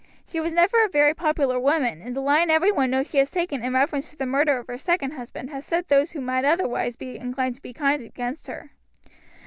[0.27, 3.29] She was never a very popular woman, and the line every one knows she has
[3.29, 6.43] taken in reference to the murder of her second husband has set those who would
[6.43, 8.71] otherwise have been inclined to be kind against her.